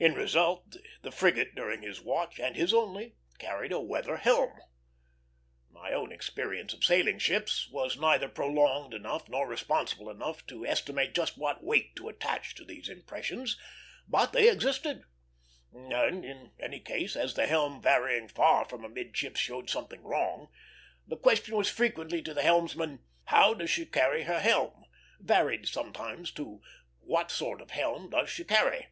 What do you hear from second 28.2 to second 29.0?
she carry?"